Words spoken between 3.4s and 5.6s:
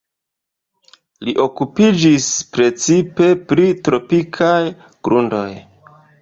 pri tropikaj grundoj.